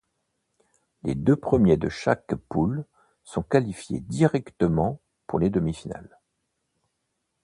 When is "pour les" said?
5.27-5.51